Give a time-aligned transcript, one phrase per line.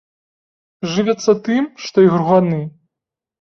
[0.93, 2.59] Жывяцца тым, што і груганы.